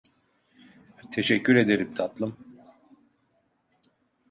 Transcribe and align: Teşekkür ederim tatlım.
Teşekkür 1.11 1.55
ederim 1.55 1.93
tatlım. 1.93 2.37